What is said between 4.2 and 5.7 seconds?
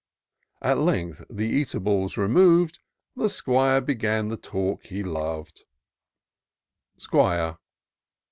the talk he lov'd.